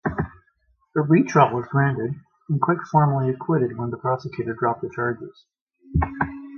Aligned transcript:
A 0.95 0.99
retrial 0.99 1.53
was 1.55 1.67
granted, 1.67 2.15
and 2.49 2.59
Quick 2.59 2.79
formally 2.91 3.29
acquitted 3.29 3.77
when 3.77 3.91
the 3.91 3.97
prosecutor 3.97 4.55
dropped 4.55 4.81
the 4.81 4.89
charges. 4.89 5.45